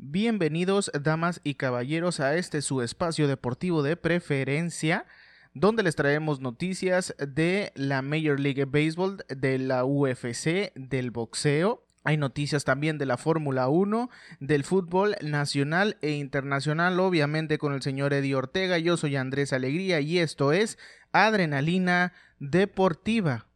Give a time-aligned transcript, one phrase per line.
[0.00, 5.06] Bienvenidos, damas y caballeros, a este su espacio deportivo de preferencia,
[5.54, 11.84] donde les traemos noticias de la Major League Baseball, de la UFC, del boxeo.
[12.04, 14.08] Hay noticias también de la Fórmula 1,
[14.38, 18.78] del fútbol nacional e internacional, obviamente con el señor Eddie Ortega.
[18.78, 20.78] Yo soy Andrés Alegría y esto es
[21.10, 23.47] Adrenalina Deportiva.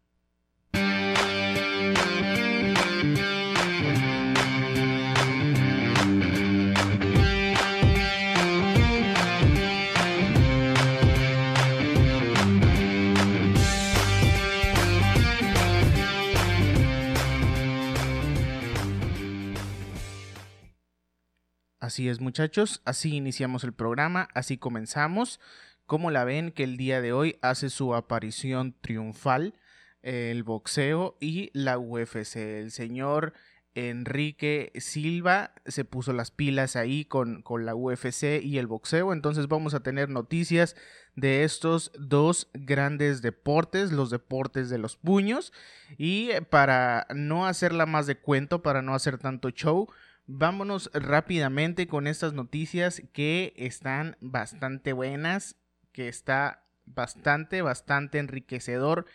[21.92, 25.40] Así es muchachos, así iniciamos el programa, así comenzamos.
[25.84, 29.52] Como la ven que el día de hoy hace su aparición triunfal
[30.00, 32.36] el boxeo y la UFC.
[32.36, 33.34] El señor
[33.74, 39.12] Enrique Silva se puso las pilas ahí con, con, la UFC y el boxeo.
[39.12, 40.76] Entonces vamos a tener noticias
[41.14, 45.52] de estos dos grandes deportes, los deportes de los puños.
[45.98, 49.90] Y para no hacerla más de cuento, para no hacer tanto show,
[50.26, 55.56] vámonos rápidamente con estas noticias que están bastante buenas,
[55.92, 59.06] que está bastante, bastante enriquecedor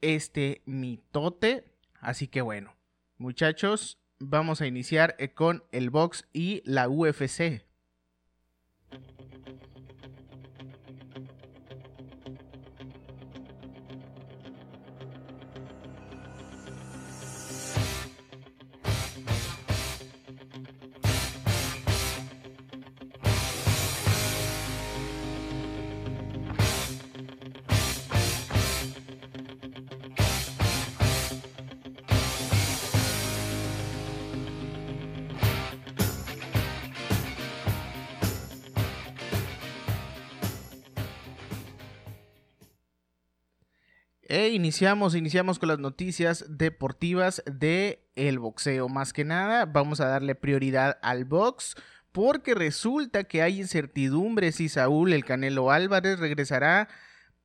[0.00, 1.64] este mitote.
[2.00, 2.76] Así que bueno,
[3.16, 7.64] muchachos, vamos a iniciar eh, con el box y la UFC.
[44.38, 48.88] E iniciamos, iniciamos con las noticias deportivas de el boxeo.
[48.88, 51.74] Más que nada, vamos a darle prioridad al box
[52.12, 56.86] porque resulta que hay incertidumbre si Saúl el Canelo Álvarez regresará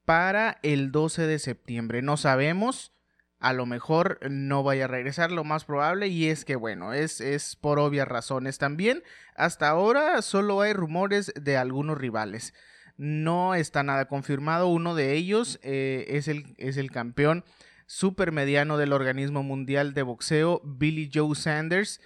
[0.06, 2.04] para el 12 de septiembre.
[2.04, 2.94] No sabemos,
[3.40, 7.22] a lo mejor no vaya a regresar, lo más probable, y es que bueno, es,
[7.22, 9.02] es por obvias razones también.
[9.36, 12.54] Hasta ahora solo hay rumores de algunos rivales
[12.98, 14.68] no está nada confirmado.
[14.68, 17.44] Uno de ellos eh, es, el, es el campeón
[17.86, 22.02] supermediano del organismo mundial de boxeo, Billy Joe Sanders,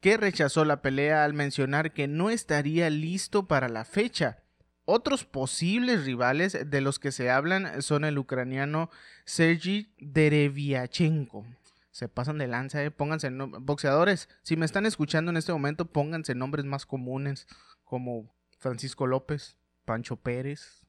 [0.00, 4.42] que rechazó la pelea al mencionar que no estaría listo para la fecha.
[4.84, 8.90] Otros posibles rivales de los que se hablan son el ucraniano
[9.24, 11.46] Sergi Dereviachenko.
[11.92, 12.90] Se pasan de lanza, eh.
[12.90, 14.28] pónganse boxeadores.
[14.42, 17.46] Si me están escuchando en este momento, pónganse nombres más comunes
[17.84, 19.56] como Francisco López,
[19.92, 20.86] Pancho Pérez,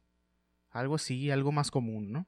[0.71, 2.25] algo así, algo más común, ¿no?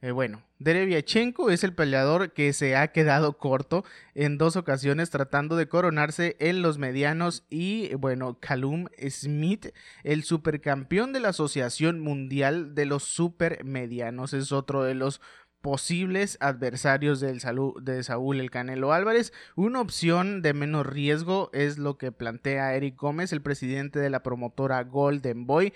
[0.00, 3.84] Eh, bueno, Dereviachenko es el peleador que se ha quedado corto
[4.16, 9.68] en dos ocasiones tratando de coronarse en los medianos y bueno, Calum Smith,
[10.02, 15.20] el supercampeón de la Asociación Mundial de los Supermedianos, es otro de los
[15.66, 17.40] posibles adversarios del
[17.80, 19.32] de Saúl el Canelo Álvarez.
[19.56, 24.22] Una opción de menos riesgo es lo que plantea Eric Gómez, el presidente de la
[24.22, 25.72] promotora Golden Boy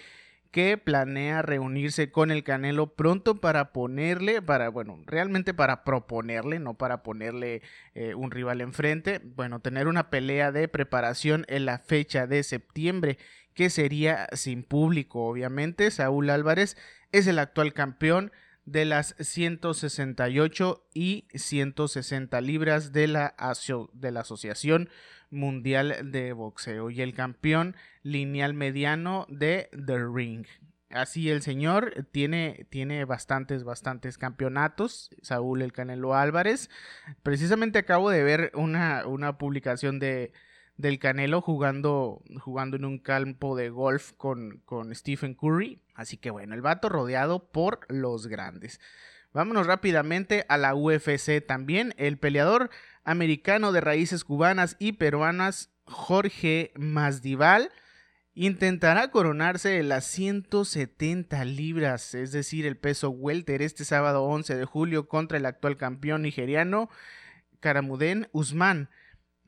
[0.52, 6.74] que planea reunirse con el Canelo pronto para ponerle, para, bueno, realmente para proponerle, no
[6.74, 7.60] para ponerle
[7.96, 13.18] eh, un rival enfrente, bueno, tener una pelea de preparación en la fecha de septiembre,
[13.54, 15.90] que sería sin público, obviamente.
[15.90, 16.76] Saúl Álvarez
[17.10, 18.30] es el actual campeón
[18.70, 23.34] de las 168 y 160 libras de la,
[23.92, 24.88] de la Asociación
[25.28, 30.46] Mundial de Boxeo y el campeón lineal mediano de The Ring.
[30.90, 35.10] Así el señor tiene, tiene bastantes, bastantes campeonatos.
[35.22, 36.70] Saúl El Canelo Álvarez.
[37.22, 40.32] Precisamente acabo de ver una, una publicación de,
[40.80, 45.80] del Canelo jugando, jugando en un campo de golf con, con Stephen Curry.
[45.94, 48.80] Así que bueno, el vato rodeado por los grandes.
[49.32, 51.94] Vámonos rápidamente a la UFC también.
[51.96, 52.70] El peleador
[53.04, 57.70] americano de raíces cubanas y peruanas, Jorge Masdival,
[58.34, 64.64] intentará coronarse en las 170 libras, es decir, el peso welter, este sábado 11 de
[64.64, 66.88] julio contra el actual campeón nigeriano,
[67.60, 68.88] Karamuden Usman.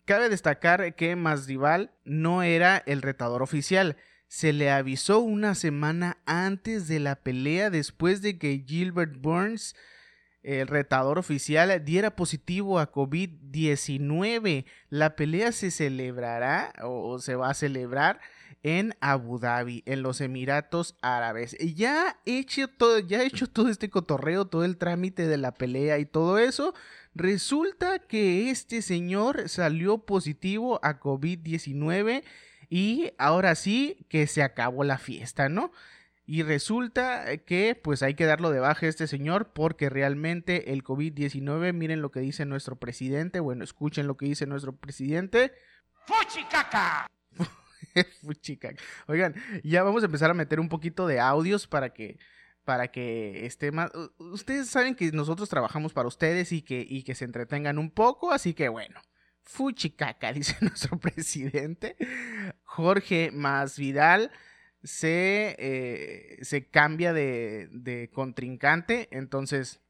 [0.04, 3.96] Cabe destacar que Masdival no era el retador oficial.
[4.26, 9.74] Se le avisó una semana antes de la pelea después de que Gilbert Burns
[10.42, 14.64] el retador oficial diera positivo a COVID-19.
[14.88, 18.20] La pelea se celebrará o se va a celebrar
[18.62, 21.56] en Abu Dhabi, en los Emiratos Árabes.
[21.74, 25.52] Ya he hecho todo, ya he hecho todo este cotorreo, todo el trámite de la
[25.52, 26.74] pelea y todo eso.
[27.14, 32.22] Resulta que este señor salió positivo a COVID-19
[32.70, 35.72] y ahora sí que se acabó la fiesta, ¿no?
[36.24, 40.84] Y resulta que pues hay que darlo de baja a este señor porque realmente el
[40.84, 45.52] COVID-19, miren lo que dice nuestro presidente, bueno, escuchen lo que dice nuestro presidente.
[46.06, 47.08] ¡Fuchicaca!
[48.22, 48.82] Fuchicaca.
[49.06, 52.18] Oigan, ya vamos a empezar a meter un poquito de audios para que
[52.64, 53.90] para que esté más...
[54.18, 58.30] Ustedes saben que nosotros trabajamos para ustedes y que, y que se entretengan un poco,
[58.30, 59.00] así que bueno,
[59.42, 61.96] fuchicaca, dice nuestro presidente.
[62.62, 64.30] Jorge Masvidal
[64.82, 69.08] se, eh, se cambia de, de, contrincante.
[69.10, 69.80] Entonces,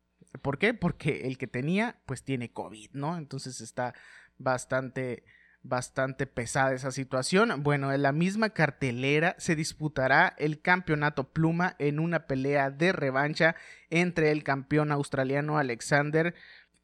[0.41, 0.75] ¿por qué?
[0.75, 3.17] Porque el que tenía, pues tiene COVID, ¿no?
[3.17, 3.95] Entonces está
[4.39, 5.25] bastante,
[5.63, 7.63] bastante pesada esa situación.
[7.63, 13.55] Bueno, en la misma cartelera se disputará el campeonato pluma en una pelea de revancha
[13.91, 16.35] entre el campeón australiano Alexander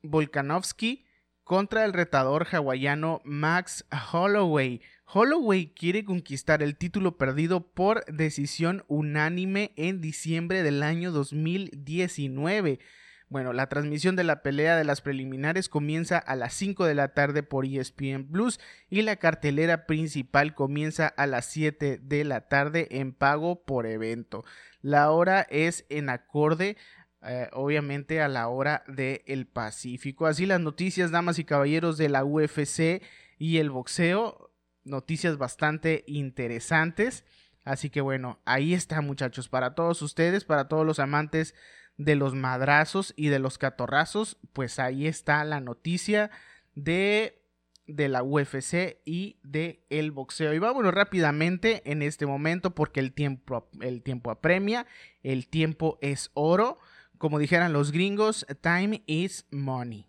[0.02, 1.04] Volkanovski
[1.44, 4.82] contra el retador hawaiano Max Holloway.
[5.06, 12.78] Holloway quiere conquistar el título perdido por decisión unánime en diciembre del año 2019.
[13.30, 17.08] Bueno, la transmisión de la pelea de las preliminares comienza a las 5 de la
[17.08, 18.58] tarde por ESPN Plus
[18.88, 24.44] y la cartelera principal comienza a las 7 de la tarde en pago por evento.
[24.80, 26.78] La hora es en acorde
[27.22, 30.26] eh, obviamente a la hora del Pacífico.
[30.26, 33.02] Así las noticias, damas y caballeros de la UFC
[33.38, 34.52] y el boxeo
[34.84, 37.24] noticias bastante interesantes.
[37.64, 41.54] Así que bueno, ahí está muchachos, para todos ustedes, para todos los amantes
[41.98, 46.30] de los madrazos y de los catorrazos, pues ahí está la noticia
[46.74, 47.42] de,
[47.86, 50.54] de la UFC y de el boxeo.
[50.54, 54.86] Y vámonos rápidamente en este momento porque el tiempo, el tiempo apremia,
[55.22, 56.78] el tiempo es oro.
[57.18, 60.06] Como dijeran los gringos, time is money.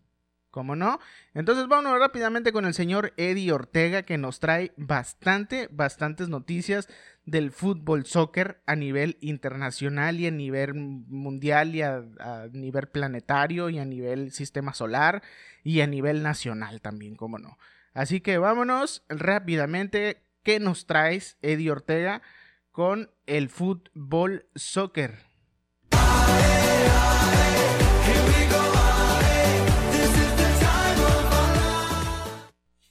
[0.51, 0.99] ¿Cómo no?
[1.35, 6.89] Entonces vámonos rápidamente con el señor Eddie Ortega que nos trae bastante, bastantes noticias
[7.25, 12.03] del fútbol soccer a nivel internacional y a nivel mundial y a,
[12.51, 15.21] nivel planetario y a nivel sistema solar
[15.63, 17.59] y a nivel nacional también, ¿cómo no?
[17.93, 20.23] Así que vámonos rápidamente.
[20.41, 22.23] ¿Qué nos traes, Eddie Ortega,
[22.71, 25.28] con el fútbol soccer?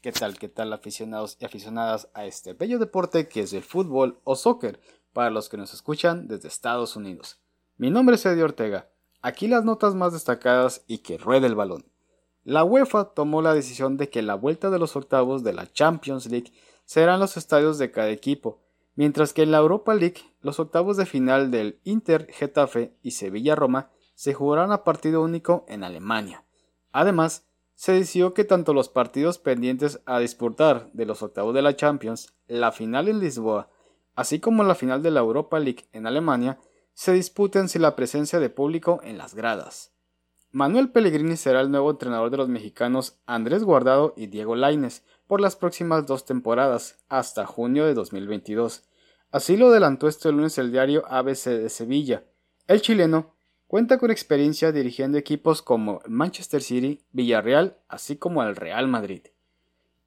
[0.09, 4.19] ¿Qué tal, qué tal aficionados y aficionadas a este bello deporte que es el fútbol
[4.25, 4.81] o soccer
[5.13, 7.43] para los que nos escuchan desde Estados Unidos?
[7.77, 8.89] Mi nombre es Eddie Ortega.
[9.21, 11.85] Aquí las notas más destacadas y que ruede el balón.
[12.43, 16.25] La UEFA tomó la decisión de que la vuelta de los octavos de la Champions
[16.25, 16.55] League
[16.87, 18.63] serán los estadios de cada equipo,
[18.95, 23.57] mientras que en la Europa League los octavos de final del Inter, Getafe y Sevilla
[23.57, 26.47] Roma se jugarán a partido único en Alemania.
[26.93, 27.48] Además,
[27.79, 32.35] se decidió que tanto los partidos pendientes a disputar de los octavos de la Champions,
[32.49, 33.71] la final en Lisboa,
[34.17, 36.59] así como la final de la Europa League en Alemania,
[36.93, 39.93] se disputen sin la presencia de público en las gradas.
[40.51, 45.41] Manuel Pellegrini será el nuevo entrenador de los mexicanos Andrés Guardado y Diego Laines por
[45.41, 48.89] las próximas dos temporadas, hasta junio de 2022.
[49.31, 52.25] Así lo adelantó este lunes el diario ABC de Sevilla.
[52.67, 53.38] El chileno
[53.69, 59.25] Cuenta con experiencia dirigiendo equipos como Manchester City, Villarreal, así como al Real Madrid.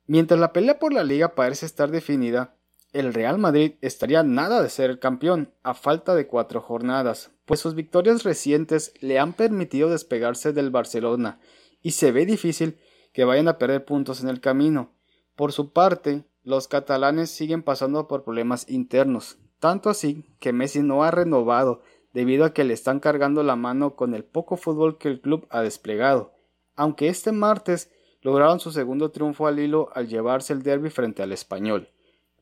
[0.08, 2.56] Mientras la pelea por la liga parece estar definida,
[2.92, 7.60] el Real Madrid estaría nada de ser el campeón, a falta de cuatro jornadas, pues
[7.60, 11.40] sus victorias recientes le han permitido despegarse del Barcelona,
[11.84, 12.80] y se ve difícil
[13.14, 14.96] que vayan a perder puntos en el camino.
[15.36, 21.04] Por su parte, los catalanes siguen pasando por problemas internos, tanto así que Messi no
[21.04, 25.08] ha renovado debido a que le están cargando la mano con el poco fútbol que
[25.08, 26.34] el club ha desplegado,
[26.76, 27.92] aunque este martes
[28.22, 31.90] lograron su segundo triunfo al hilo al llevarse el derby frente al español.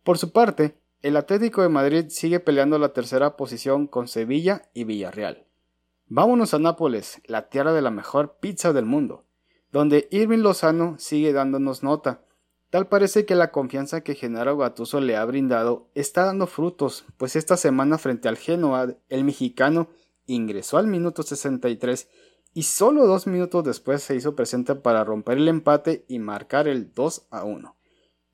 [0.03, 4.83] Por su parte, el Atlético de Madrid sigue peleando la tercera posición con Sevilla y
[4.83, 5.45] Villarreal.
[6.07, 9.25] Vámonos a Nápoles, la tierra de la mejor pizza del mundo,
[9.71, 12.25] donde Irving Lozano sigue dándonos nota,
[12.69, 17.35] Tal parece que la confianza que Genaro Gattuso le ha brindado está dando frutos, pues
[17.35, 19.89] esta semana frente al Genoa, el mexicano
[20.27, 22.07] ingresó al minuto 63
[22.53, 26.93] y solo dos minutos después se hizo presente para romper el empate y marcar el
[26.93, 27.75] 2 a 1.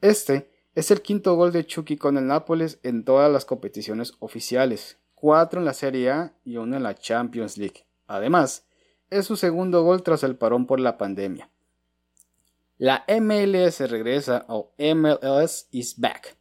[0.02, 5.00] Este es el quinto gol de Chucky con el Nápoles en todas las competiciones oficiales,
[5.14, 7.86] cuatro en la Serie A y uno en la Champions League.
[8.08, 8.66] Además,
[9.10, 11.50] es su segundo gol tras el parón por la pandemia.
[12.78, 16.36] La MLS regresa o MLS is back.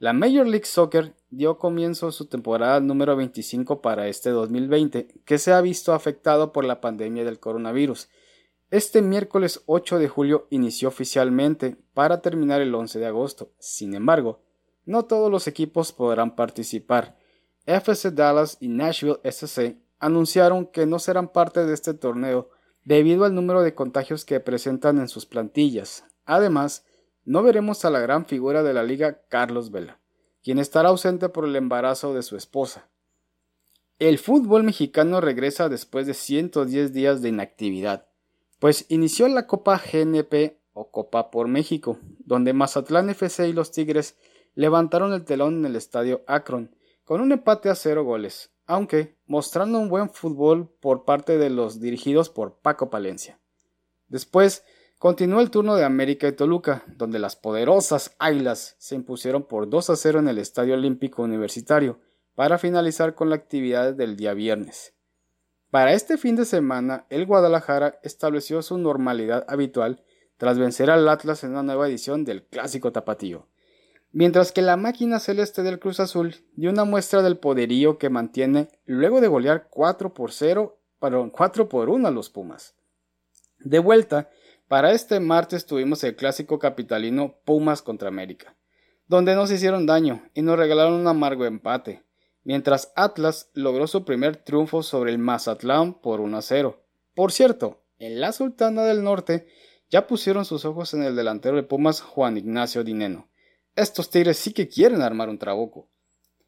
[0.00, 5.38] La Major League Soccer dio comienzo a su temporada número 25 para este 2020, que
[5.38, 8.08] se ha visto afectado por la pandemia del coronavirus.
[8.72, 13.52] Este miércoles 8 de julio inició oficialmente para terminar el 11 de agosto.
[13.60, 14.40] Sin embargo,
[14.86, 17.16] no todos los equipos podrán participar.
[17.64, 22.50] FC Dallas y Nashville SC anunciaron que no serán parte de este torneo
[22.86, 26.04] debido al número de contagios que presentan en sus plantillas.
[26.24, 26.86] Además,
[27.24, 29.98] no veremos a la gran figura de la liga Carlos Vela,
[30.42, 32.88] quien estará ausente por el embarazo de su esposa.
[33.98, 38.06] El fútbol mexicano regresa después de 110 días de inactividad,
[38.60, 44.16] pues inició la Copa GNP o Copa por México, donde Mazatlán FC y los Tigres
[44.54, 49.78] levantaron el telón en el estadio Akron, con un empate a cero goles, aunque mostrando
[49.78, 53.38] un buen fútbol por parte de los dirigidos por Paco Palencia.
[54.08, 54.64] Después
[54.98, 59.90] continuó el turno de América y Toluca, donde las poderosas Águilas se impusieron por 2
[59.90, 62.00] a 0 en el Estadio Olímpico Universitario,
[62.34, 64.94] para finalizar con la actividad del día viernes.
[65.70, 70.02] Para este fin de semana, el Guadalajara estableció su normalidad habitual
[70.36, 73.46] tras vencer al Atlas en una nueva edición del Clásico Tapatío
[74.16, 78.70] mientras que la máquina celeste del Cruz Azul dio una muestra del poderío que mantiene
[78.86, 82.74] luego de golear 4 por 0, perdón, 4 por 1 a los Pumas.
[83.58, 84.30] De vuelta,
[84.68, 88.56] para este martes tuvimos el clásico capitalino Pumas contra América,
[89.06, 92.02] donde nos hicieron daño y nos regalaron un amargo empate,
[92.42, 96.82] mientras Atlas logró su primer triunfo sobre el Mazatlán por 1 a 0.
[97.14, 99.46] Por cierto, en la Sultana del Norte
[99.90, 103.28] ya pusieron sus ojos en el delantero de Pumas Juan Ignacio Dineno,
[103.76, 105.88] estos Tigres sí que quieren armar un trabuco.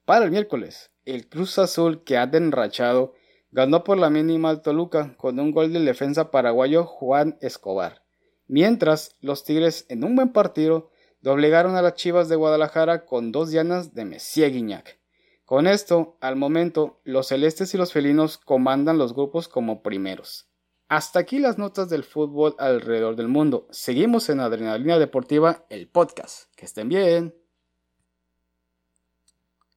[0.04, 3.14] Para el miércoles, el Cruz Azul que ha enrachado
[3.50, 8.02] ganó por la mínima al Toluca con un gol del defensa paraguayo Juan Escobar.
[8.46, 13.50] Mientras, los Tigres en un buen partido doblegaron a las Chivas de Guadalajara con dos
[13.50, 14.98] llanas de Messier Guiñac.
[15.44, 20.46] Con esto, al momento, los celestes y los felinos comandan los grupos como primeros.
[20.88, 23.68] Hasta aquí las notas del fútbol alrededor del mundo.
[23.70, 26.50] Seguimos en Adrenalina Deportiva, el podcast.
[26.56, 27.34] Que estén bien.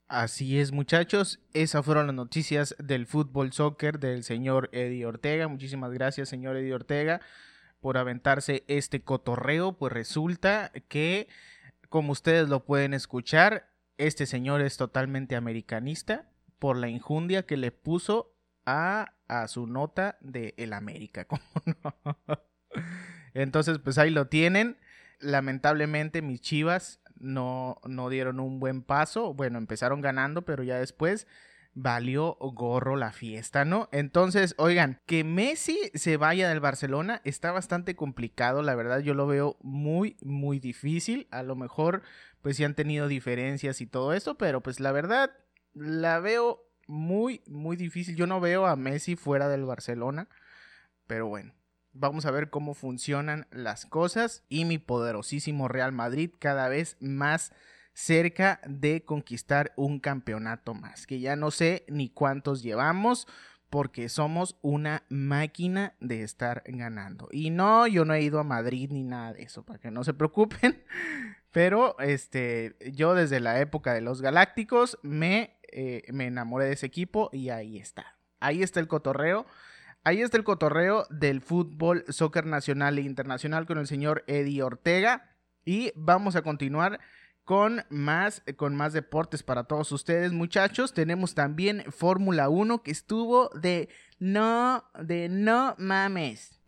[0.08, 1.42] Así es, muchachos.
[1.54, 5.50] Esas fueron las noticias del fútbol soccer del señor Eddie Ortega.
[5.50, 7.20] Muchísimas gracias, señor Eddie Ortega,
[7.82, 9.74] por aventarse este cotorreo.
[9.74, 11.28] Pues resulta que,
[11.90, 17.72] como ustedes lo pueden escuchar, este señor es totalmente americanista por la injundia que le
[17.72, 18.34] puso
[18.66, 21.26] a a su nota de El América.
[23.34, 24.78] Entonces, pues ahí lo tienen.
[25.20, 29.34] Lamentablemente mis Chivas no, no dieron un buen paso.
[29.34, 31.28] Bueno, empezaron ganando, pero ya después
[31.74, 33.88] valió gorro la fiesta, ¿no?
[33.94, 39.28] Entonces, oigan, que Messi se vaya del Barcelona está bastante complicado, la verdad yo lo
[39.28, 41.30] veo muy, muy difícil.
[41.32, 42.02] A lo mejor,
[42.42, 45.32] pues sí han tenido diferencias y todo eso, pero pues la verdad
[45.74, 48.16] la veo muy, muy difícil.
[48.16, 50.28] Yo no veo a Messi fuera del Barcelona,
[51.08, 51.54] pero bueno.
[51.94, 57.52] Vamos a ver cómo funcionan las cosas y mi poderosísimo Real Madrid cada vez más
[57.94, 63.28] cerca de conquistar un campeonato más, que ya no sé ni cuántos llevamos
[63.70, 67.30] porque somos una máquina de estar ganando.
[67.32, 70.04] Y no, yo no he ido a Madrid ni nada de eso, para que no
[70.04, 70.84] se preocupen,
[71.52, 76.86] pero este yo desde la época de los Galácticos me eh, me enamoré de ese
[76.86, 78.18] equipo y ahí está.
[78.40, 79.46] Ahí está el cotorreo.
[80.04, 85.36] Ahí está el cotorreo del fútbol, soccer nacional e internacional con el señor Eddie Ortega.
[85.64, 87.00] Y vamos a continuar
[87.44, 90.94] con más, con más deportes para todos ustedes, muchachos.
[90.94, 96.60] Tenemos también Fórmula 1 que estuvo de no, de no mames.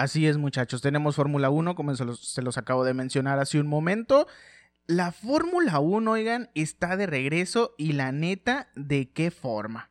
[0.00, 0.80] Así es, muchachos.
[0.80, 4.26] Tenemos Fórmula 1, como se los, acabo de mencionar hace un momento.
[4.86, 9.90] La Fórmula 1, oigan, está de regreso y la neta, ¿de qué forma?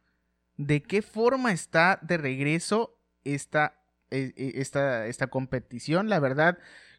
[0.58, 6.10] ¿De qué forma está de regreso esta, e, e, esta, esta competición?
[6.10, 6.58] La verdad,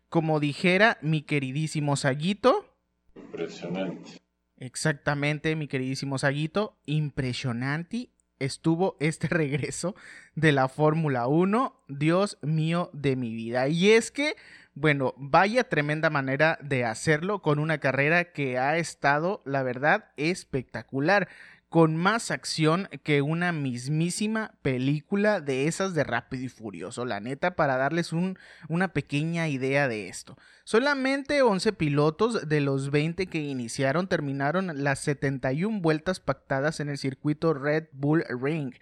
[0.08, 2.76] como dijera mi queridísimo Saguito.
[3.16, 4.22] Impresionante.
[4.56, 6.78] Exactamente, mi queridísimo Saguito.
[6.86, 8.10] Impresionante
[8.40, 9.94] estuvo este regreso
[10.34, 13.68] de la Fórmula 1, Dios mío de mi vida.
[13.68, 14.36] Y es que,
[14.74, 21.28] Bueno, vaya tremenda manera de hacerlo con una carrera que ha estado, la verdad, espectacular
[21.70, 27.54] con más acción que una mismísima película de esas de Rápido y Furioso, la neta,
[27.54, 28.36] para darles un,
[28.68, 30.36] una pequeña idea de esto.
[30.64, 36.98] Solamente 11 pilotos de los 20 que iniciaron terminaron las 71 vueltas pactadas en el
[36.98, 38.74] circuito Red Bull Ring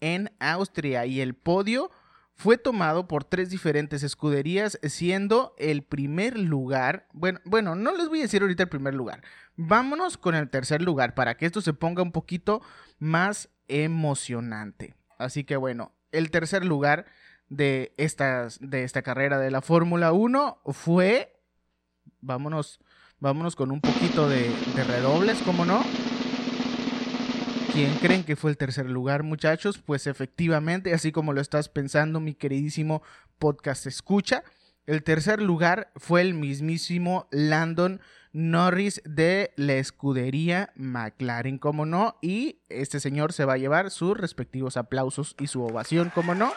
[0.00, 1.90] en Austria y el podio
[2.34, 8.20] fue tomado por tres diferentes escuderías, siendo el primer lugar, bueno, bueno, no les voy
[8.20, 9.22] a decir ahorita el primer lugar,
[9.56, 12.60] vámonos con el tercer lugar para que esto se ponga un poquito
[12.98, 14.94] más emocionante.
[15.18, 17.06] Así que bueno, el tercer lugar
[17.48, 21.40] de, estas, de esta carrera de la Fórmula 1 fue,
[22.20, 22.80] vámonos,
[23.20, 25.82] vámonos con un poquito de, de redobles, ¿cómo no?
[27.74, 29.78] ¿Quién creen que fue el tercer lugar, muchachos?
[29.78, 33.02] Pues efectivamente, así como lo estás pensando, mi queridísimo
[33.40, 34.44] podcast escucha,
[34.86, 38.00] el tercer lugar fue el mismísimo Landon
[38.32, 44.16] Norris de la escudería McLaren, como no, y este señor se va a llevar sus
[44.16, 46.52] respectivos aplausos y su ovación, como no,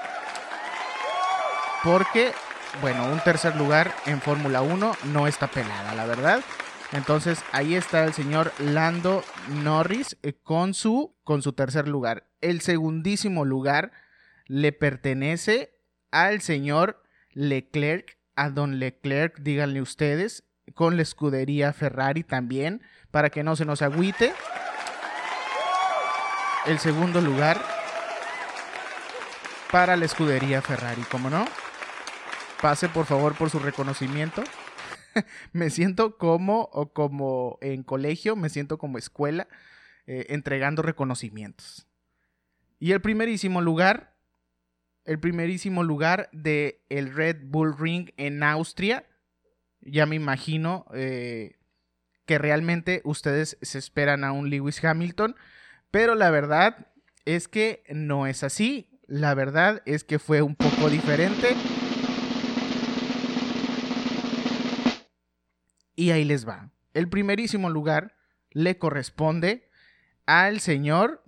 [1.84, 2.32] porque,
[2.80, 6.42] bueno, un tercer lugar en Fórmula 1 no está pelada, la verdad.
[6.94, 12.28] Entonces ahí está el señor Lando Norris eh, con su, con su tercer lugar.
[12.40, 13.92] El segundísimo lugar
[14.46, 15.74] le pertenece
[16.12, 23.44] al señor Leclerc, a don Leclerc, díganle ustedes, con la escudería Ferrari también, para que
[23.44, 24.34] no se nos agüite.
[26.66, 27.62] El segundo lugar
[29.72, 31.46] para la escudería Ferrari, ¿cómo no?
[32.62, 34.44] Pase por favor por su reconocimiento.
[35.54, 39.48] me siento como, o como en colegio, me siento como escuela,
[40.06, 41.88] eh, entregando reconocimientos.
[42.80, 44.16] Y el primerísimo lugar,
[45.06, 49.06] el primerísimo lugar de Red Bull Ring en Austria,
[49.82, 51.56] ya me imagino eh,
[52.26, 55.36] que realmente ustedes se esperan a un Lewis Hamilton,
[55.92, 56.88] pero la verdad
[57.26, 58.90] es que no es así.
[59.08, 61.56] La verdad es que fue un poco diferente.
[65.98, 66.70] Y ahí les va.
[66.94, 68.14] El primerísimo lugar
[68.52, 69.68] le corresponde
[70.28, 71.24] al señor,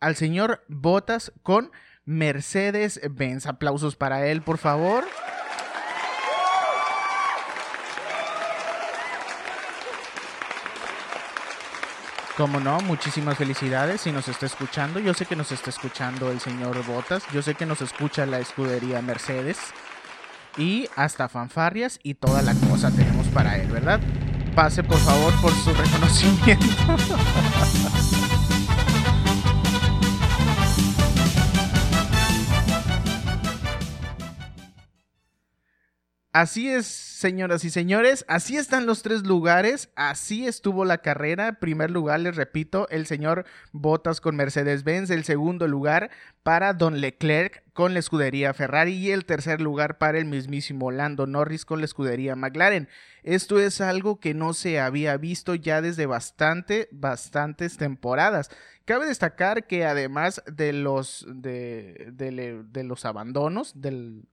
[0.00, 1.70] al señor Botas con
[2.04, 3.46] Mercedes Benz.
[3.46, 5.04] Aplausos para él, por favor.
[12.36, 14.98] Como no, muchísimas felicidades si nos está escuchando.
[14.98, 17.22] Yo sé que nos está escuchando el señor Botas.
[17.32, 19.72] Yo sé que nos escucha la escudería Mercedes
[20.60, 23.98] y hasta fanfarrias y toda la cosa tenemos para él, ¿verdad?
[24.54, 26.66] Pase por favor por su reconocimiento.
[36.32, 41.58] Así es, señoras y señores, así están los tres lugares, así estuvo la carrera.
[41.58, 46.12] Primer lugar, les repito, el señor Bottas con Mercedes-Benz, el segundo lugar
[46.44, 51.26] para Don Leclerc con la escudería Ferrari y el tercer lugar para el mismísimo Lando
[51.26, 52.88] Norris con la escudería McLaren.
[53.24, 58.50] Esto es algo que no se había visto ya desde bastante, bastantes temporadas.
[58.84, 64.28] Cabe destacar que además de los, de, de los abandonos, del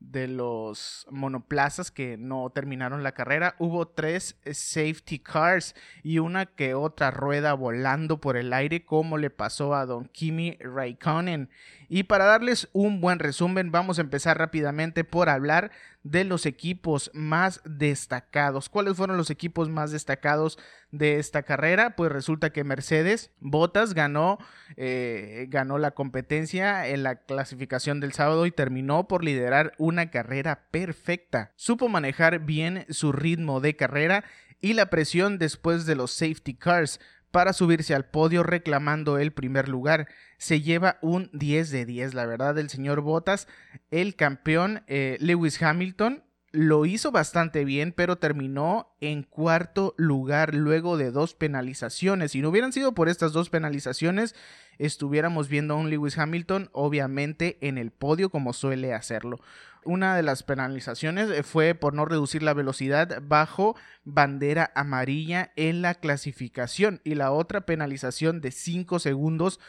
[0.00, 3.54] de los monoplazas que no terminaron la carrera.
[3.58, 9.30] Hubo tres safety cars y una que otra rueda volando por el aire como le
[9.30, 11.50] pasó a Don Kimi Raikkonen.
[11.92, 15.72] Y para darles un buen resumen, vamos a empezar rápidamente por hablar
[16.04, 18.68] de los equipos más destacados.
[18.68, 20.56] ¿Cuáles fueron los equipos más destacados
[20.92, 21.96] de esta carrera?
[21.96, 24.38] Pues resulta que Mercedes Bottas ganó,
[24.76, 30.68] eh, ganó la competencia en la clasificación del sábado y terminó por liderar una carrera
[30.70, 31.50] perfecta.
[31.56, 34.22] Supo manejar bien su ritmo de carrera
[34.60, 37.00] y la presión después de los safety cars
[37.30, 40.08] para subirse al podio reclamando el primer lugar.
[40.38, 43.48] Se lleva un 10 de 10, la verdad, el señor Bottas.
[43.90, 50.96] El campeón eh, Lewis Hamilton lo hizo bastante bien, pero terminó en cuarto lugar luego
[50.96, 52.32] de dos penalizaciones.
[52.32, 54.34] Si no hubieran sido por estas dos penalizaciones,
[54.78, 59.40] estuviéramos viendo a un Lewis Hamilton, obviamente, en el podio como suele hacerlo.
[59.84, 65.82] Una de las penalizaciones eh, fue por no reducir la velocidad bajo bandera amarilla en
[65.82, 69.60] la clasificación y la otra penalización de 5 segundos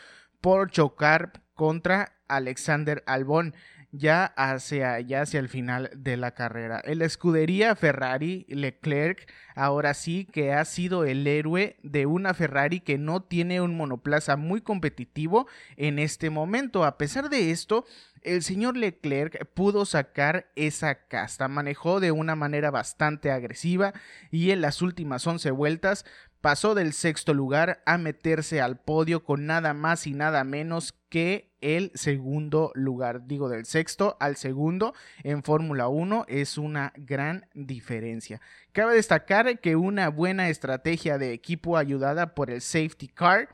[0.42, 3.56] por chocar contra Alexander Albón
[3.92, 6.82] ya hacia, ya hacia el final de la carrera.
[6.84, 12.80] En la escudería Ferrari, Leclerc ahora sí que ha sido el héroe de una Ferrari
[12.80, 16.86] que no tiene un monoplaza muy competitivo en este momento.
[16.86, 17.86] A pesar de esto,
[18.22, 23.94] el señor Leclerc pudo sacar esa casta, manejó de una manera bastante agresiva
[24.30, 26.06] y en las últimas 11 vueltas
[26.42, 31.52] pasó del sexto lugar a meterse al podio con nada más y nada menos que
[31.62, 33.28] el segundo lugar.
[33.28, 38.42] Digo, del sexto al segundo en Fórmula 1 es una gran diferencia.
[38.72, 43.50] Cabe destacar que una buena estrategia de equipo ayudada por el safety car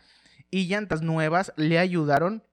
[0.50, 2.44] y llantas nuevas le ayudaron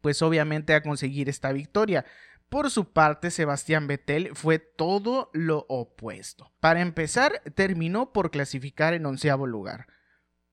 [0.00, 2.04] pues obviamente a conseguir esta victoria.
[2.52, 6.52] Por su parte, Sebastián Vettel fue todo lo opuesto.
[6.60, 9.86] Para empezar, terminó por clasificar en onceavo lugar.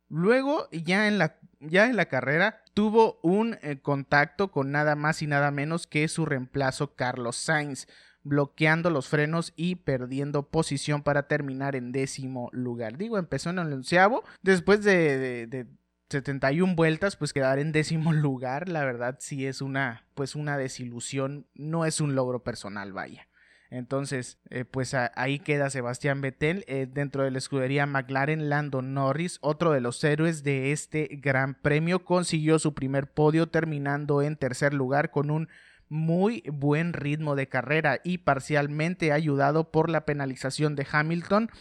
[0.08, 5.22] Luego, ya en la, ya en la carrera, tuvo un eh, contacto con nada más
[5.22, 7.86] y nada menos que su reemplazo Carlos Sainz,
[8.24, 12.98] bloqueando los frenos y perdiendo posición para terminar en décimo lugar.
[12.98, 15.68] Digo, empezó en el onceavo, después de
[16.10, 21.48] 71 vueltas, pues quedar en décimo lugar, la verdad sí es una, pues una desilusión,
[21.54, 23.28] no es un logro personal, vaya.
[23.72, 28.50] Entonces, eh, pues ahí queda Sebastián Vettel eh, dentro de la escudería McLaren.
[28.50, 34.24] Lando Norris, otro de los héroes de este gran premio, consiguió su primer podio terminando
[34.24, 35.50] en tercer lugar con un
[35.88, 41.52] muy buen ritmo de carrera y parcialmente ayudado por la penalización de Hamilton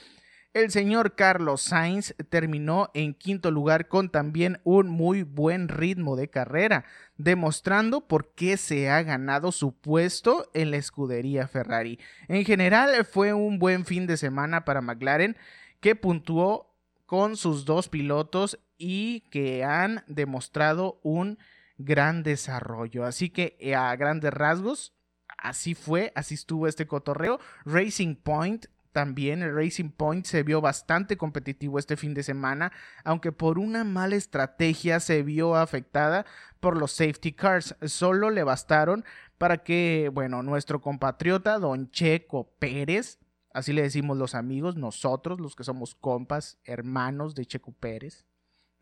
[0.54, 6.28] el señor Carlos Sainz terminó en quinto lugar con también un muy buen ritmo de
[6.28, 6.84] carrera,
[7.16, 11.98] demostrando por qué se ha ganado su puesto en la escudería Ferrari.
[12.28, 15.36] En general fue un buen fin de semana para McLaren,
[15.80, 16.74] que puntuó
[17.06, 21.38] con sus dos pilotos y que han demostrado un
[21.78, 23.04] gran desarrollo.
[23.04, 24.92] Así que eh, a grandes rasgos,
[25.36, 27.38] así fue, así estuvo este cotorreo.
[27.64, 28.66] Racing Point
[28.98, 32.72] también el Racing Point se vio bastante competitivo este fin de semana,
[33.04, 36.26] aunque por una mala estrategia se vio afectada
[36.58, 37.76] por los safety cars.
[37.82, 39.04] Solo le bastaron
[39.38, 43.20] para que, bueno, nuestro compatriota Don Checo Pérez,
[43.54, 48.24] así le decimos los amigos, nosotros, los que somos compas, hermanos de Checo Pérez,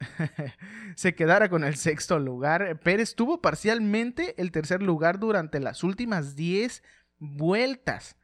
[0.97, 2.81] se quedara con el sexto lugar.
[2.81, 6.83] Pérez tuvo parcialmente el tercer lugar durante las últimas 10
[7.19, 8.17] vueltas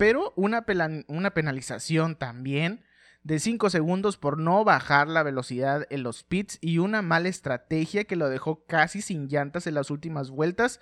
[0.00, 2.82] pero una, penalización también
[3.22, 8.04] de 5 segundos por no bajar la velocidad en los pits y una mala estrategia
[8.04, 10.80] que lo dejó casi sin llantas en las últimas vueltas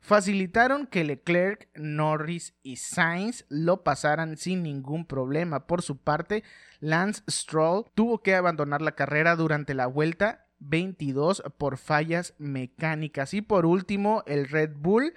[0.00, 5.66] facilitaron que Leclerc, Norris y Sainz lo pasaran sin ningún problema.
[5.66, 6.42] Por su parte,
[6.80, 13.34] Lance Stroll tuvo que abandonar la carrera durante la vuelta 22 por fallas mecánicas.
[13.34, 15.12] Y por último, el Red Bull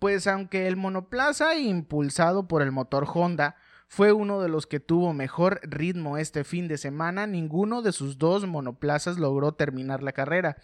[0.00, 3.54] pues aunque el monoplaza impulsado por el motor Honda
[3.86, 8.18] fue uno de los que tuvo mejor ritmo este fin de semana, ninguno de sus
[8.18, 10.56] dos monoplazas logró terminar la carrera.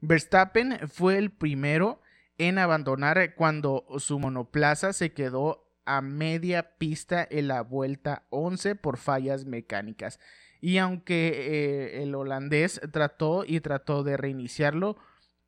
[0.00, 2.02] Verstappen fue el primero
[2.36, 8.96] en abandonar cuando su monoplaza se quedó a media pista en la vuelta 11 por
[8.96, 10.18] fallas mecánicas.
[10.60, 14.96] Y aunque eh, el holandés trató y trató de reiniciarlo,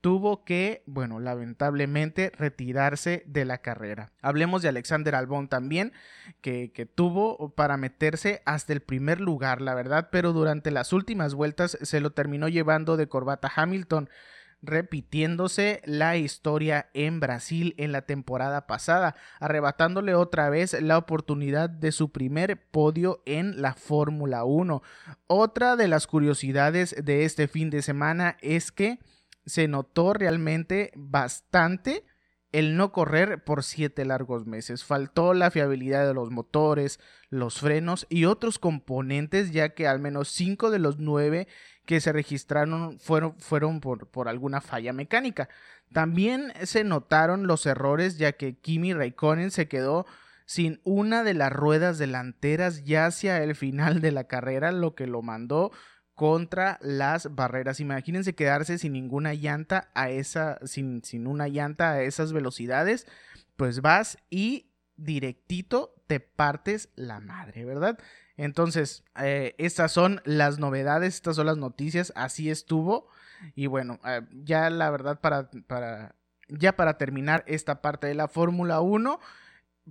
[0.02, 4.10] tuvo que, bueno, lamentablemente retirarse de la carrera.
[4.20, 5.92] Hablemos de Alexander Albón también,
[6.40, 11.78] que, tuvo para meterse hasta el primer lugar, la verdad, pero durante las últimas vueltas
[11.80, 14.10] se lo terminó llevando de corbata Hamilton
[14.60, 21.92] repitiéndose la historia en Brasil en la temporada pasada, arrebatándole otra vez la oportunidad de
[21.92, 24.82] su primer podio en la Fórmula 1.
[25.26, 28.98] Otra de las curiosidades de este fin de semana es que
[29.46, 32.04] se notó realmente bastante
[32.52, 34.84] el no correr por siete largos meses.
[34.84, 37.00] Faltó la fiabilidad de los motores,
[37.30, 41.48] los frenos y otros componentes, ya que al menos cinco de los nueve
[41.86, 45.48] que se registraron fueron, fueron por, por, alguna falla mecánica.
[45.92, 50.06] También se notaron los errores, ya que Kimi Raikkonen se quedó
[50.44, 55.06] sin una de las ruedas delanteras ya hacia el final de la carrera, lo que
[55.06, 55.72] lo mandó
[56.14, 57.80] contra las barreras.
[57.80, 63.06] Imagínense quedarse sin ninguna llanta a esa, sin, sin una llanta a esas velocidades,
[63.56, 67.98] pues vas y directito te partes la madre, ¿verdad?
[68.36, 73.08] Entonces, eh, estas son las novedades, estas son las noticias, así estuvo.
[73.54, 76.14] Y bueno, eh, ya la verdad para, para,
[76.48, 79.20] ya para terminar esta parte de la Fórmula 1,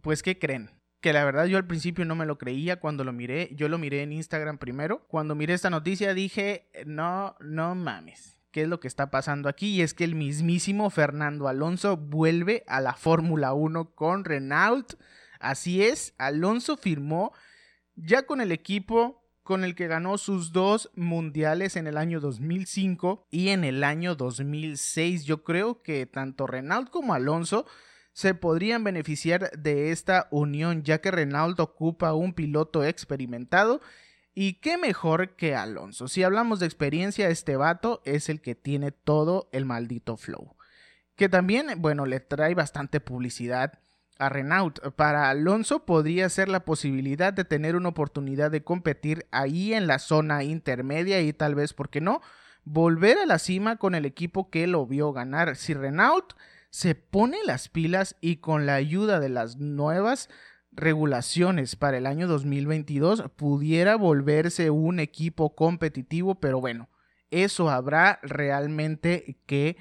[0.01, 0.69] pues ¿qué creen?
[1.01, 3.49] Que la verdad yo al principio no me lo creía cuando lo miré.
[3.55, 5.05] Yo lo miré en Instagram primero.
[5.07, 8.37] Cuando miré esta noticia dije, no, no mames.
[8.51, 12.63] qué es lo que está pasando aquí y es que el mismísimo Fernando Alonso vuelve
[12.67, 14.93] a la Fórmula 1 con Renault.
[15.39, 17.33] Así es, Alonso firmó
[17.95, 23.27] ya con el equipo con el que ganó sus dos mundiales en el año 2005
[23.31, 25.25] y en el año 2006.
[25.25, 27.65] Yo creo que tanto Renault como Alonso
[28.13, 33.81] se podrían beneficiar de esta unión ya que Renault ocupa un piloto experimentado
[34.33, 36.07] y qué mejor que Alonso.
[36.07, 40.55] Si hablamos de experiencia, este vato es el que tiene todo el maldito flow.
[41.15, 43.79] Que también, bueno, le trae bastante publicidad
[44.17, 44.79] a Renault.
[44.95, 49.99] Para Alonso podría ser la posibilidad de tener una oportunidad de competir ahí en la
[49.99, 52.21] zona intermedia y tal vez, ¿por qué no?
[52.63, 55.55] Volver a la cima con el equipo que lo vio ganar.
[55.55, 56.33] Si Renault
[56.71, 60.29] se pone las pilas y con la ayuda de las nuevas
[60.71, 66.89] regulaciones para el año 2022 pudiera volverse un equipo competitivo, pero bueno,
[67.29, 69.75] eso habrá realmente que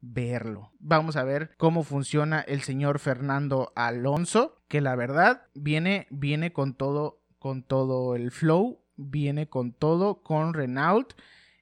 [0.00, 0.72] verlo.
[0.80, 6.74] Vamos a ver cómo funciona el señor Fernando Alonso, que la verdad viene viene con
[6.74, 11.12] todo con todo el flow, viene con todo con Renault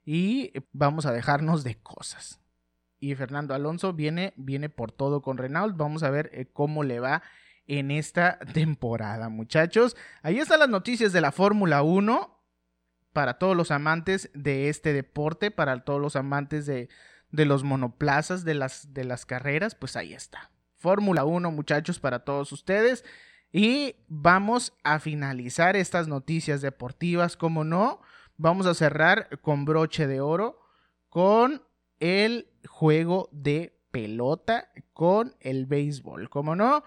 [0.07, 2.39] y vamos a dejarnos de cosas.
[3.01, 7.01] Y Fernando Alonso viene viene por todo con Renault, vamos a ver eh, cómo le
[7.01, 7.23] va
[7.67, 9.97] en esta temporada, muchachos.
[10.23, 12.39] Ahí están las noticias de la Fórmula 1
[13.13, 16.89] para todos los amantes de este deporte, para todos los amantes de,
[17.31, 20.51] de los monoplazas, de las, de las carreras, pues ahí está.
[20.77, 23.05] Fórmula 1, muchachos, para todos ustedes.
[23.53, 28.01] Y vamos a finalizar estas noticias deportivas, como no.
[28.37, 30.61] Vamos a cerrar con broche de oro
[31.09, 31.63] con
[32.01, 36.83] el juego de pelota, con el béisbol, como no.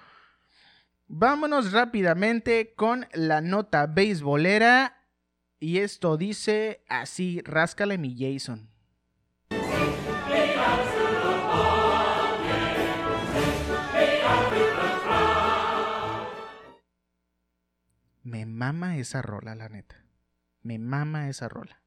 [1.08, 5.00] Vámonos rápidamente con la nota beisbolera.
[5.60, 8.70] Y esto dice así, ráscale mi Jason.
[18.24, 20.06] Me mama esa rola, la neta.
[20.62, 21.83] Me mama esa rola.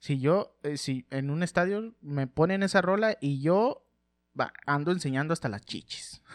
[0.00, 3.86] Si yo, eh, si en un estadio me ponen esa rola y yo
[4.66, 6.22] ando enseñando hasta las chichis.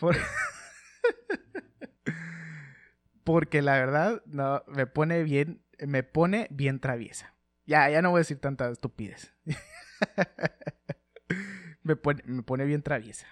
[3.24, 7.34] Porque la verdad, no, me pone bien, me pone bien traviesa.
[7.66, 9.32] Ya, ya no voy a decir tanta estupidez.
[11.82, 13.26] me, pone, me pone bien traviesa.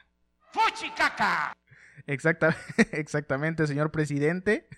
[0.53, 1.57] ¡Fuchicaca!
[2.07, 2.57] Exacta,
[2.93, 4.69] exactamente, señor presidente.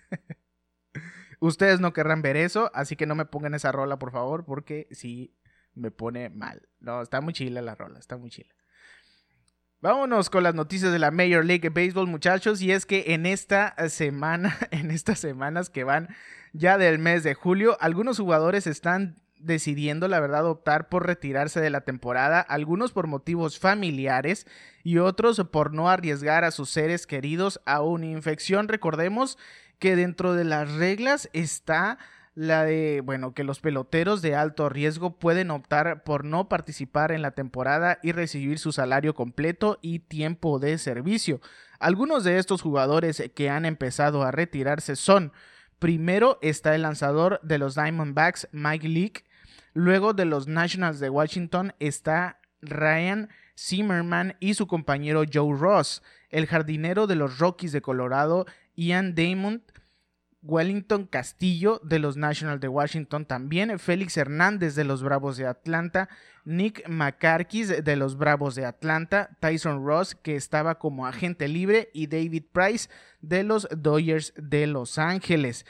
[1.43, 4.87] Ustedes no querrán ver eso, así que no me pongan esa rola, por favor, porque
[4.91, 5.35] sí
[5.73, 6.69] me pone mal.
[6.79, 8.55] No, está muy chila la rola, está muy chila.
[9.81, 12.61] Vámonos con las noticias de la Major League Baseball, muchachos.
[12.61, 16.15] Y es que en esta semana, en estas semanas que van
[16.53, 21.69] ya del mes de julio, algunos jugadores están decidiendo, la verdad, optar por retirarse de
[21.69, 24.47] la temporada, algunos por motivos familiares
[24.81, 28.69] y otros por no arriesgar a sus seres queridos a una infección.
[28.69, 29.37] Recordemos
[29.79, 31.97] que dentro de las reglas está
[32.35, 37.21] la de, bueno, que los peloteros de alto riesgo pueden optar por no participar en
[37.21, 41.41] la temporada y recibir su salario completo y tiempo de servicio.
[41.79, 45.31] Algunos de estos jugadores que han empezado a retirarse son,
[45.77, 49.25] primero está el lanzador de los Diamondbacks, Mike Leake,
[49.73, 56.47] luego de los Nationals de Washington está Ryan Zimmerman y su compañero Joe Ross, el
[56.47, 59.63] jardinero de los Rockies de Colorado, Ian Damon,
[60.41, 66.09] Wellington Castillo de los Nationals de Washington también, Félix Hernández de los Bravos de Atlanta,
[66.43, 72.07] Nick McCarkis de los Bravos de Atlanta, Tyson Ross que estaba como agente libre y
[72.07, 72.89] David Price
[73.21, 75.65] de los Dodgers de Los Ángeles.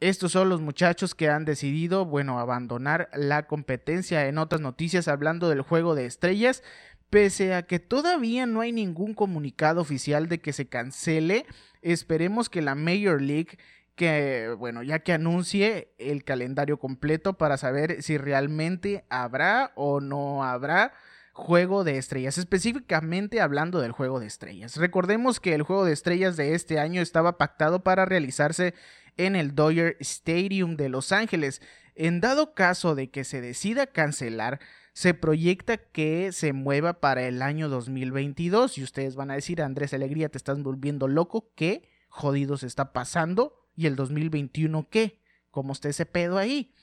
[0.00, 4.26] Estos son los muchachos que han decidido, bueno, abandonar la competencia.
[4.28, 6.62] En otras noticias, hablando del juego de estrellas,
[7.10, 11.44] pese a que todavía no hay ningún comunicado oficial de que se cancele,
[11.82, 13.58] esperemos que la Major League
[13.96, 20.42] que, bueno, ya que anuncie el calendario completo para saber si realmente habrá o no
[20.42, 20.94] habrá
[21.34, 24.76] juego de estrellas, específicamente hablando del juego de estrellas.
[24.76, 28.74] Recordemos que el juego de estrellas de este año estaba pactado para realizarse
[29.16, 31.60] en el Dodger Stadium de Los Ángeles.
[31.94, 34.60] En dado caso de que se decida cancelar,
[34.92, 39.94] se proyecta que se mueva para el año 2022 y ustedes van a decir, Andrés
[39.94, 43.54] Alegría, te estás volviendo loco, ¿qué jodidos está pasando?
[43.76, 45.20] ¿Y el 2021 qué?
[45.50, 46.74] ¿Cómo está ese pedo ahí?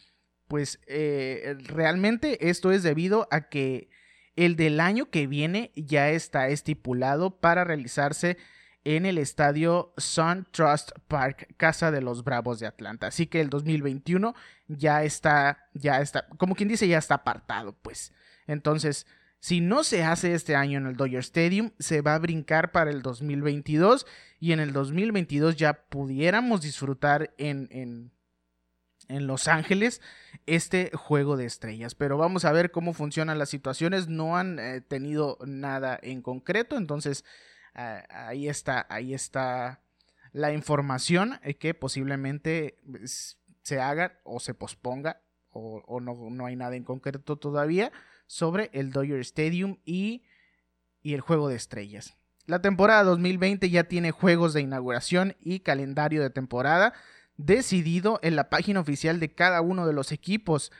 [0.47, 3.89] Pues eh, realmente esto es debido a que
[4.35, 8.37] el del año que viene ya está estipulado para realizarse
[8.95, 13.07] en el estadio Sun Trust Park, casa de los Bravos de Atlanta.
[13.07, 14.33] Así que el 2021
[14.69, 18.13] ya está, ya está, como quien dice, ya está apartado, pues.
[18.47, 19.05] Entonces,
[19.39, 22.89] si no se hace este año en el Dodger Stadium, se va a brincar para
[22.89, 24.07] el 2022
[24.39, 28.13] y en el 2022 ya pudiéramos disfrutar en, en,
[29.09, 30.01] en Los Ángeles
[30.45, 31.93] este juego de estrellas.
[31.93, 34.07] Pero vamos a ver cómo funcionan las situaciones.
[34.07, 37.25] No han eh, tenido nada en concreto, entonces
[37.77, 39.81] ahí está, ahí está
[40.33, 42.79] la información eh, que posiblemente
[43.61, 47.91] se haga o se posponga o, no, hay nada en concreto todavía
[48.27, 50.23] sobre el Dodger Stadium y,
[51.01, 52.15] y el juego de estrellas.
[52.45, 56.93] La temporada 2020 ya tiene juegos de inauguración y calendario de temporada
[57.37, 60.71] decidido en la página oficial de cada uno de los equipos.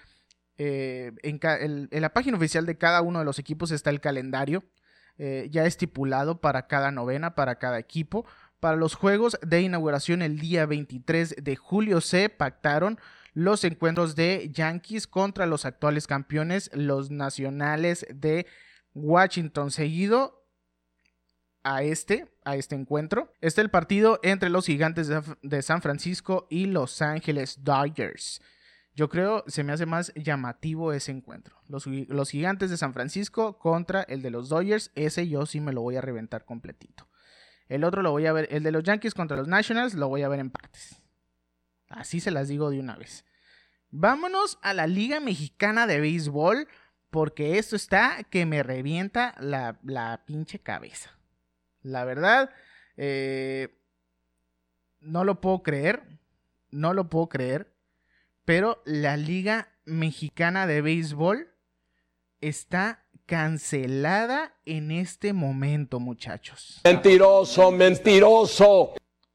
[0.59, 4.63] Eh, en, la página oficial de cada uno de los equipos está el calendario
[5.17, 8.25] eh, ya estipulado para cada novena, para cada equipo.
[8.59, 12.99] Para los juegos de inauguración el día 23 de julio se pactaron
[13.33, 18.47] los encuentros de Yankees contra los actuales campeones, los nacionales de
[18.95, 20.43] Washington, seguido
[21.63, 23.31] a este, a este encuentro.
[23.41, 28.41] Este el partido entre los gigantes de San Francisco y Los Ángeles Dodgers.
[28.97, 31.55] Yo creo se me hace más llamativo ese encuentro.
[31.67, 34.91] Los, gigantes de San Francisco contra el de los Dodgers.
[34.95, 37.07] Ese yo sí me lo voy a reventar completito.
[37.69, 38.47] El otro lo voy a ver.
[38.49, 40.99] El de los Yankees contra los Nationals lo voy a ver en partes.
[41.89, 43.23] Así se las digo de una vez.
[43.91, 46.67] Vámonos a la Liga Mexicana de Béisbol.
[47.11, 51.11] Porque esto está que me revienta la, la pinche cabeza.
[51.83, 52.49] La verdad,
[52.97, 53.79] eh,
[55.01, 56.01] no lo puedo creer.
[56.71, 57.76] No lo puedo creer
[58.47, 61.49] pero la Liga Mexicana de Béisbol
[62.39, 66.79] está cancelada en este momento, muchachos.
[66.85, 68.93] Mentiroso, mentiroso.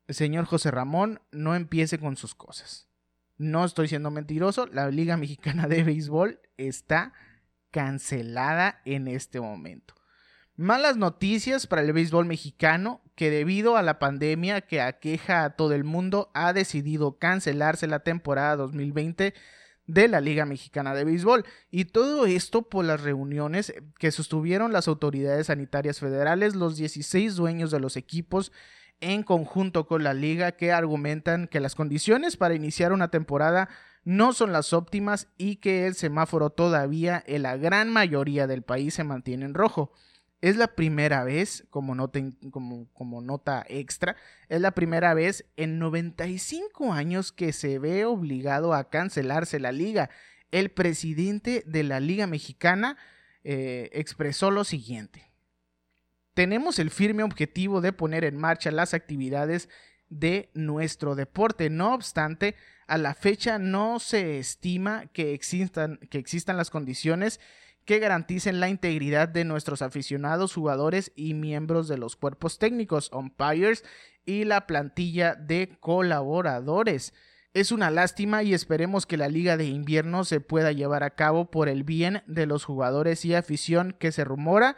[0.09, 2.88] Señor José Ramón, no empiece con sus cosas.
[3.37, 7.12] No estoy siendo mentiroso, la Liga Mexicana de Béisbol está
[7.70, 9.92] cancelada en este momento.
[10.57, 15.74] Malas noticias para el béisbol mexicano, que debido a la pandemia que aqueja a todo
[15.74, 19.32] el mundo, ha decidido cancelarse la temporada 2020
[19.87, 21.44] de la Liga Mexicana de Béisbol.
[21.70, 27.70] Y todo esto por las reuniones que sostuvieron las autoridades sanitarias federales, los 16 dueños
[27.70, 28.50] de los equipos,
[29.00, 33.68] en conjunto con la liga, que argumentan que las condiciones para iniciar una temporada
[34.02, 38.94] no son las óptimas y que el semáforo todavía en la gran mayoría del país
[38.94, 39.92] se mantiene en rojo.
[40.42, 44.16] Es la primera vez, como nota, extra,
[44.48, 50.11] es la primera vez en 95 años que se ve obligado a cancelarse la liga.
[50.50, 52.96] El presidente de la Liga Mexicana
[53.44, 55.31] eh, expresó lo siguiente.
[56.35, 59.68] Tenemos el firme objetivo de poner en marcha las actividades
[60.09, 61.70] de nuestro deporte.
[61.70, 62.57] No obstante,
[62.88, 67.38] a la fecha no se estima que existan, que existan las condiciones
[67.84, 73.84] que garanticen la integridad de nuestros aficionados, jugadores y miembros de los cuerpos técnicos, umpires
[74.24, 77.12] y la plantilla de colaboradores.
[77.54, 81.50] Es una lástima y esperemos que la liga de invierno se pueda llevar a cabo
[81.50, 84.76] por el bien de los jugadores y afición que se rumora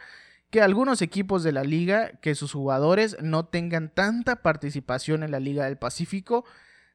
[0.49, 5.39] que algunos equipos de la liga, que sus jugadores no tengan tanta participación en la
[5.39, 6.45] Liga del Pacífico,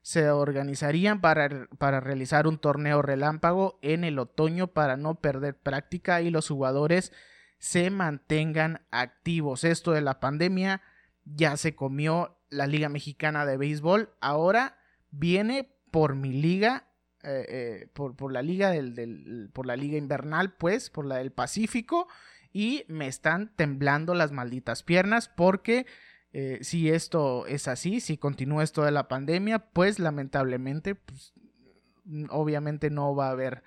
[0.03, 6.23] se organizarían para, para, realizar un torneo relámpago en el otoño para no perder práctica
[6.23, 7.13] y los jugadores
[7.59, 9.65] se mantengan activos.
[9.65, 10.81] Esto de la pandemia
[11.25, 14.11] ya se comió la Liga Mexicana de Béisbol.
[14.21, 14.79] Ahora
[15.11, 16.89] viene por mi liga,
[17.23, 21.33] eh, eh, por, por, la liga del, por la liga invernal, pues, por la del
[21.33, 22.09] Pacífico.
[22.53, 25.87] Y me están temblando las malditas piernas porque
[26.33, 31.33] eh, si esto es así, si continúa esto la pandemia, pues lamentablemente, pues,
[32.31, 33.63] obviamente no va a haber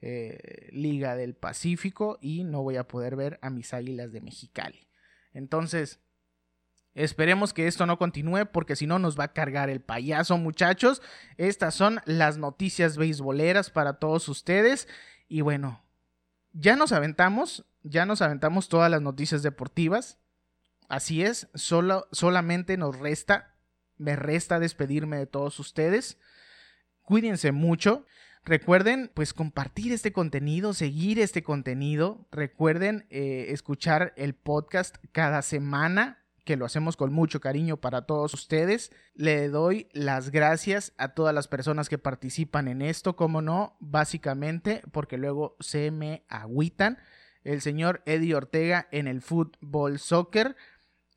[0.00, 4.88] eh, Liga del Pacífico y no voy a poder ver a mis águilas de Mexicali.
[5.32, 6.00] Entonces,
[6.94, 11.00] esperemos que esto no continúe porque si no nos va a cargar el payaso, muchachos.
[11.38, 14.86] Estas son las noticias beisboleras para todos ustedes.
[15.28, 15.82] Y bueno,
[16.52, 20.18] ya nos aventamos, ya nos aventamos todas las noticias deportivas.
[20.88, 23.54] Así es, solo, solamente nos resta,
[23.96, 26.18] me resta despedirme de todos ustedes.
[27.02, 28.06] Cuídense mucho.
[28.44, 32.26] Recuerden, pues, compartir este contenido, seguir este contenido.
[32.32, 38.34] Recuerden eh, escuchar el podcast cada semana, que lo hacemos con mucho cariño para todos
[38.34, 38.90] ustedes.
[39.14, 44.82] Le doy las gracias a todas las personas que participan en esto, como no, básicamente
[44.90, 46.98] porque luego se me agüitan.
[47.44, 50.56] El señor Eddie Ortega en el fútbol soccer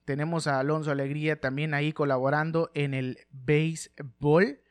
[0.06, 4.62] Tenemos a Alonso Alegría también ahí colaborando en el béisbol.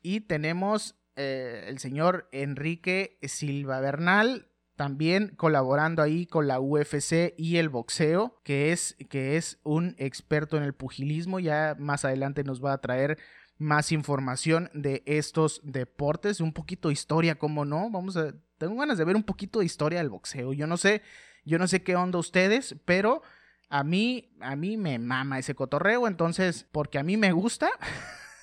[0.00, 7.56] Y tenemos eh, el señor Enrique Silva Bernal, también colaborando ahí con la UFC y
[7.56, 11.40] el boxeo, que es, que es un experto en el pugilismo.
[11.40, 13.18] Ya más adelante nos va a traer
[13.58, 17.90] más información de estos deportes, un poquito de historia, ¿cómo no?
[17.90, 20.52] Vamos a, tengo ganas de ver un poquito de historia del boxeo.
[20.52, 21.02] Yo no sé,
[21.44, 23.22] yo no sé qué onda ustedes, pero
[23.68, 27.70] a mí, a mí me mama ese cotorreo, entonces, porque a mí me gusta.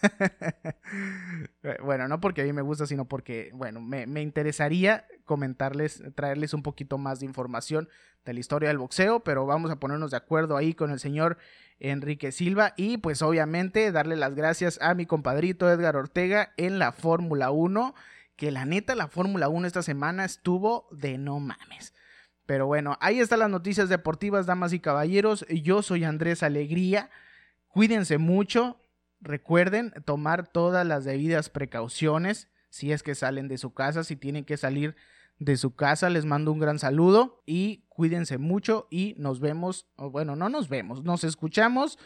[1.84, 6.54] bueno, no porque a mí me gusta, sino porque, bueno, me, me, interesaría comentarles, traerles
[6.54, 7.88] un poquito más de información
[8.26, 11.38] de la historia del boxeo, pero vamos a ponernos de acuerdo ahí con el señor
[11.80, 16.92] Enrique Silva y pues obviamente darle las gracias a mi compadrito Edgar Ortega en la
[16.92, 17.94] Fórmula 1,
[18.36, 21.94] que la neta la Fórmula 1 esta semana estuvo de no mames.
[22.46, 25.46] Pero bueno, ahí están las noticias deportivas, damas y caballeros.
[25.50, 27.10] Yo soy Andrés Alegría.
[27.68, 28.80] Cuídense mucho.
[29.22, 34.46] Recuerden tomar todas las debidas precauciones si es que salen de su casa, si tienen
[34.46, 34.96] que salir
[35.38, 36.10] de su casa.
[36.10, 40.70] Les mando un gran saludo y cuídense mucho y nos vemos, o bueno, no nos
[40.70, 42.00] vemos, nos escuchamos.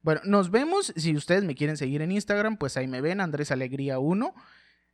[0.00, 0.92] Bueno, nos vemos.
[0.96, 4.32] Si ustedes me quieren seguir en Instagram, pues ahí me ven, Andrés Alegría 1.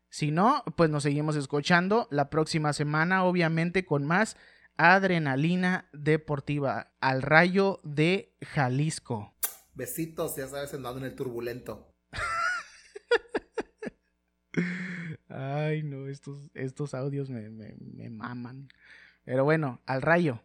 [0.08, 4.36] Si no, pues nos seguimos escuchando la próxima semana, obviamente con más
[4.78, 9.34] Adrenalina Deportiva al Rayo de Jalisco.
[9.74, 11.92] Besitos, ya sabes, andando en el turbulento.
[15.28, 18.68] Ay, no, estos, estos audios me, me, me maman.
[19.24, 20.36] Pero bueno, al rayo.